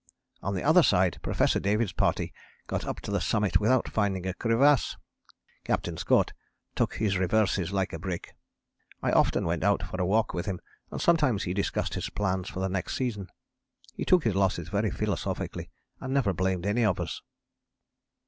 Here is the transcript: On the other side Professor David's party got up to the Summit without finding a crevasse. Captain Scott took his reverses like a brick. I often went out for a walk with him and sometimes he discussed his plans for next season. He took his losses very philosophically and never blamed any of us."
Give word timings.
On 0.41 0.55
the 0.55 0.63
other 0.63 0.81
side 0.81 1.19
Professor 1.21 1.59
David's 1.59 1.91
party 1.91 2.33
got 2.65 2.87
up 2.87 3.01
to 3.01 3.11
the 3.11 3.21
Summit 3.21 3.59
without 3.59 3.87
finding 3.87 4.25
a 4.25 4.33
crevasse. 4.33 4.97
Captain 5.63 5.95
Scott 5.95 6.33
took 6.73 6.95
his 6.95 7.19
reverses 7.19 7.71
like 7.71 7.93
a 7.93 7.99
brick. 7.99 8.35
I 9.03 9.11
often 9.11 9.45
went 9.45 9.63
out 9.63 9.83
for 9.83 10.01
a 10.01 10.05
walk 10.07 10.33
with 10.33 10.47
him 10.47 10.59
and 10.89 10.99
sometimes 10.99 11.43
he 11.43 11.53
discussed 11.53 11.93
his 11.93 12.09
plans 12.09 12.49
for 12.49 12.67
next 12.67 12.95
season. 12.95 13.27
He 13.93 14.03
took 14.03 14.23
his 14.23 14.33
losses 14.33 14.69
very 14.69 14.89
philosophically 14.89 15.69
and 15.99 16.11
never 16.11 16.33
blamed 16.33 16.65
any 16.65 16.83
of 16.83 16.99
us." 16.99 17.21